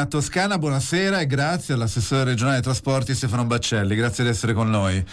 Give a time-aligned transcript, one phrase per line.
[0.00, 4.70] A Toscana, buonasera e grazie all'assessore regionale dei trasporti Stefano Baccelli, grazie di essere con
[4.70, 5.04] noi.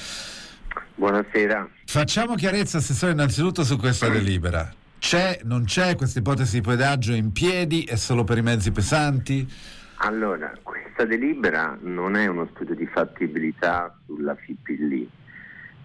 [0.94, 1.68] Buonasera.
[1.86, 4.72] Facciamo chiarezza, assessore, innanzitutto su questa delibera.
[5.00, 7.84] C'è, non c'è questa ipotesi di pedaggio in piedi?
[7.84, 9.52] È solo per i mezzi pesanti?
[9.96, 15.10] Allora, questa delibera non è uno studio di fattibilità sulla FIPLI.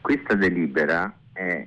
[0.02, 1.66] Questa delibera è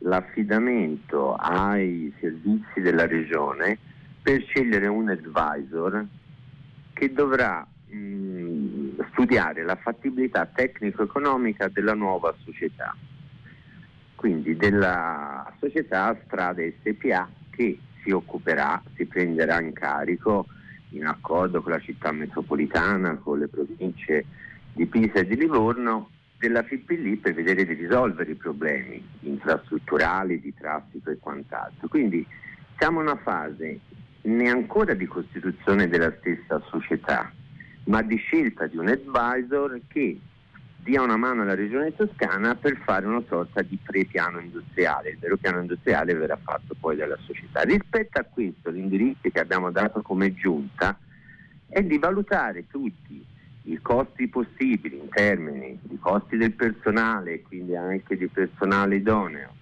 [0.00, 3.78] l'affidamento ai servizi della regione
[4.20, 6.06] per scegliere un advisor
[6.96, 12.96] che dovrà mh, studiare la fattibilità tecnico-economica della nuova società,
[14.14, 20.46] quindi della società Strade SPA che si occuperà, si prenderà in carico
[20.90, 24.24] in accordo con la città metropolitana, con le province
[24.72, 30.54] di Pisa e di Livorno, della FIPLI per vedere di risolvere i problemi infrastrutturali, di
[30.54, 31.88] traffico e quant'altro.
[31.88, 32.26] Quindi
[32.78, 33.80] siamo in una fase
[34.26, 37.32] né ancora di costituzione della stessa società,
[37.84, 40.18] ma di scelta di un advisor che
[40.78, 45.10] dia una mano alla regione toscana per fare una sorta di pre-piano industriale.
[45.10, 47.62] Il vero piano industriale verrà fatto poi dalla società.
[47.62, 50.96] Rispetto a questo, l'indirizzo che abbiamo dato come giunta
[51.68, 53.24] è di valutare tutti
[53.62, 59.54] i costi possibili in termini di costi del personale, quindi anche di personale idoneo,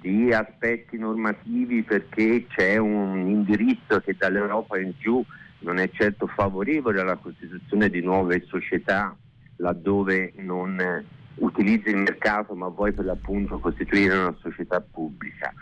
[0.00, 5.24] di aspetti normativi perché c'è un indirizzo che dall'Europa in giù
[5.60, 9.16] non è certo favorevole alla costituzione di nuove società
[9.56, 11.04] laddove non
[11.36, 15.52] utilizzi il mercato ma vuoi per l'appunto costituire una società pubblica.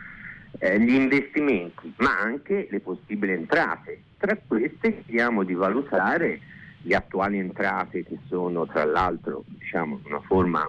[0.58, 4.02] Eh, gli investimenti ma anche le possibili entrate.
[4.18, 6.40] Tra queste chiediamo di valutare
[6.82, 10.66] le attuali entrate che sono tra l'altro diciamo, una forma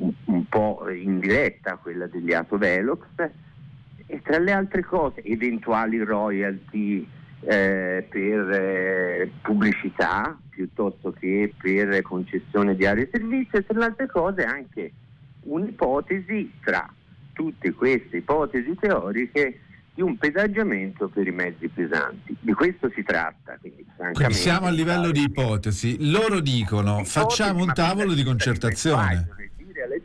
[0.00, 0.12] un
[0.48, 3.00] po' indiretta quella degli Ato Velox
[4.06, 7.06] e tra le altre cose eventuali royalty
[7.40, 13.84] eh, per eh, pubblicità piuttosto che per concessione di aree di servizio e tra le
[13.84, 14.92] altre cose anche
[15.42, 16.92] un'ipotesi tra
[17.32, 19.60] tutte queste ipotesi teoriche
[19.94, 22.36] di un pedaggiamento per i mezzi pesanti.
[22.40, 23.56] Di questo si tratta.
[23.60, 26.10] Quindi, quindi siamo a livello di ipotesi.
[26.10, 29.28] Loro dicono ipotesi, facciamo un tavolo di concertazione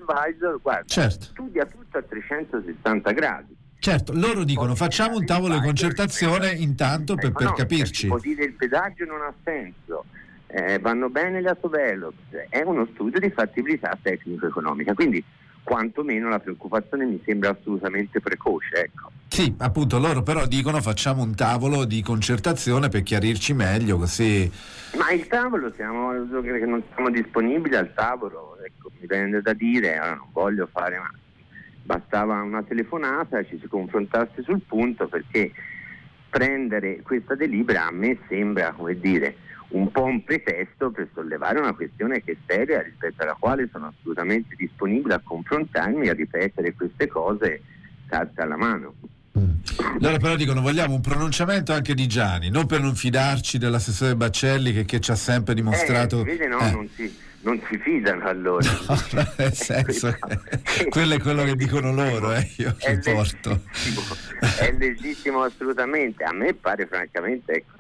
[0.05, 1.25] l'advisor, guarda, certo.
[1.25, 3.55] studia tutto a 360 gradi.
[3.79, 8.07] Certo, loro dicono facciamo un tavolo di concertazione intanto per, per no, capirci.
[8.07, 10.05] Può dire il pedaggio non ha senso,
[10.47, 12.13] eh, vanno bene le autovelox,
[12.47, 15.21] è uno studio di fattibilità tecnico-economica, quindi
[15.63, 18.83] quantomeno la preoccupazione mi sembra assolutamente precoce.
[18.83, 19.11] Ecco.
[19.27, 24.51] Sì, appunto, loro però dicono facciamo un tavolo di concertazione per chiarirci meglio così.
[24.95, 28.52] Ma il tavolo, siamo, non siamo disponibili al tavolo,
[29.03, 31.11] mi viene da dire, allora non voglio fare, ma
[31.83, 35.51] bastava una telefonata ci si confrontasse sul punto perché
[36.29, 39.35] prendere questa delibera a me sembra, come dire,
[39.69, 43.87] un po' un pretesto per sollevare una questione che è seria rispetto alla quale sono
[43.87, 47.61] assolutamente disponibile a confrontarmi e a ripetere queste cose
[48.07, 48.95] carta alla mano.
[49.35, 54.71] Allora però dicono vogliamo un pronunciamento anche di Gianni, non per non fidarci dell'assessore Baccelli
[54.73, 56.21] che, che ci ha sempre dimostrato...
[56.21, 56.71] Eh, vede, no, eh.
[56.71, 58.69] non, si, non, si, fidano allora.
[58.87, 60.15] No, nel senso,
[60.89, 63.63] quello è quello che dicono loro, eh, io è porto.
[64.59, 67.77] È legittimo assolutamente, a me pare francamente ecco,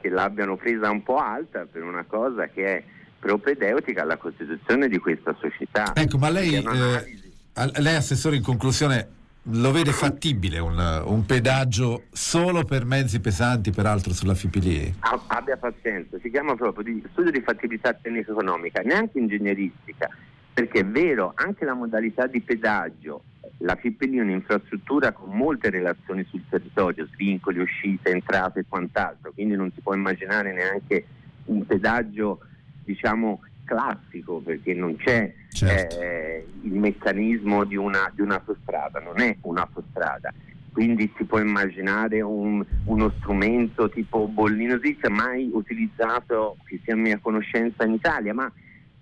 [0.00, 2.84] che l'abbiano presa un po' alta per una cosa che è
[3.18, 5.94] propedeutica alla costituzione di questa società.
[5.94, 9.18] Ecco, ma lei, eh, lei assessore in conclusione
[9.52, 14.94] lo vede fattibile un, un, pedaggio solo per mezzi pesanti, peraltro sulla FIPLE?
[15.28, 20.08] Abbia pazienza, si chiama proprio di studio di fattibilità tecnico-economica, neanche ingegneristica,
[20.52, 23.24] perché è vero, anche la modalità di pedaggio,
[23.58, 29.56] la FIPLE è un'infrastruttura con molte relazioni sul territorio, svincoli, uscite, entrate e quant'altro, quindi
[29.56, 31.04] non si può immaginare neanche
[31.46, 32.40] un pedaggio
[32.84, 36.00] diciamo classico perché non c'è certo.
[36.00, 40.34] eh, il meccanismo di, una, di un'autostrada, non è un'autostrada.
[40.72, 46.96] Quindi si può immaginare un, uno strumento tipo bollino Zizza mai utilizzato che sia a
[46.96, 48.50] mia conoscenza in Italia, ma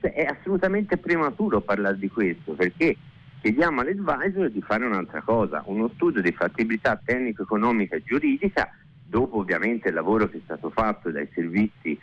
[0.00, 2.97] cioè, è assolutamente prematuro parlare di questo perché
[3.41, 8.70] chiediamo all'advisor di fare un'altra cosa, uno studio di fattibilità tecnico-economica e giuridica,
[9.05, 11.99] dopo ovviamente il lavoro che è stato fatto dai servizi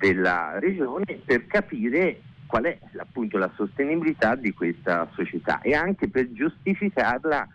[0.00, 6.32] della regione per capire qual è appunto la sostenibilità di questa società e anche per
[6.32, 7.46] giustificarla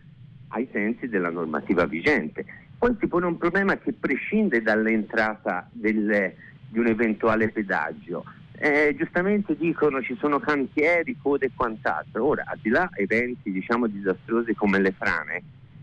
[0.50, 2.46] ai sensi della normativa vigente.
[2.78, 6.34] Poi si pone un problema che prescinde dall'entrata del,
[6.70, 8.24] di un eventuale pedaggio.
[8.58, 12.26] Eh, giustamente dicono ci sono cantieri, code e quant'altro.
[12.26, 15.42] Ora, al di là eventi diciamo disastrosi come le frane,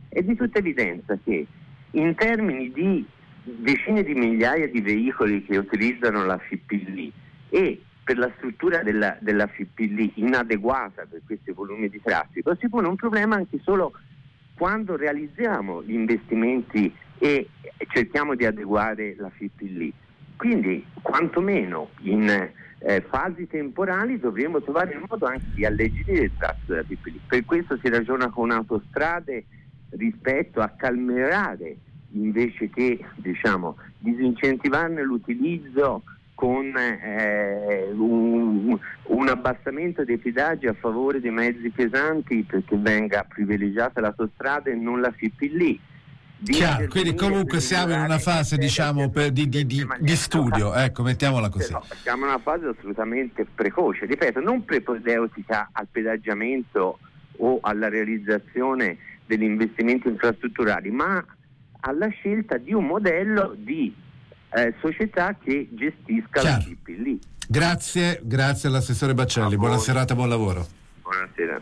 [0.09, 1.47] è di tutta evidenza che
[1.91, 3.05] in termini di
[3.45, 7.13] decine di migliaia di veicoli che utilizzano la FIPL
[7.49, 12.89] e per la struttura della, della FIPL inadeguata per questi volumi di traffico si pone
[12.89, 13.93] un problema anche solo
[14.55, 17.49] quando realizziamo gli investimenti e
[17.89, 19.93] cerchiamo di adeguare la FIPL.
[20.37, 26.61] Quindi quantomeno in eh, fasi temporali dovremo trovare il modo anche di alleggerire il tratto
[26.67, 27.21] della FIPL.
[27.27, 29.45] Per questo si ragiona con autostrade
[29.91, 31.77] rispetto a calmerare
[32.15, 36.03] invece che diciamo, disincentivarne l'utilizzo
[36.35, 44.01] con eh, un, un, abbassamento dei pedaggi a favore dei mezzi pesanti perché venga privilegiata
[44.01, 45.79] l'autostrada e non la FIPL.
[46.43, 51.05] Chiaro, quindi comunque siamo in una fase diciamo per, di, di, di, di, studio, ecco,
[51.05, 51.73] mettiamola così.
[52.03, 56.99] Siamo in una fase assolutamente precoce, ripeto, non prepodeutica al pedaggiamento
[57.37, 61.25] o alla realizzazione degli investimenti infrastrutturali, ma
[61.85, 63.95] alla scelta di un modello di
[64.55, 66.49] eh, società che gestisca Chiaro.
[66.49, 67.21] la GP lì.
[67.49, 70.67] Grazie, grazie all'assessore Baccelli, buona serata, buon lavoro.
[71.03, 71.61] Buonasera.